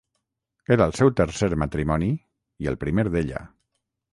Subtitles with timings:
[0.75, 2.09] Era el seu tercer matrimoni,
[2.65, 3.47] i el primer d'ella.